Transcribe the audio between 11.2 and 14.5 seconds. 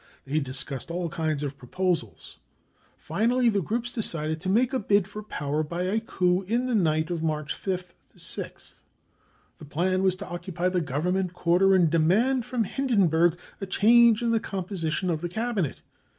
quarter and demand from Hindenburg a change in the